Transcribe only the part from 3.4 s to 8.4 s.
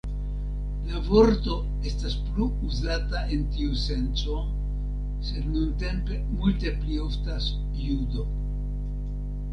tiu senco, sed nuntempe multe pli oftas "judo".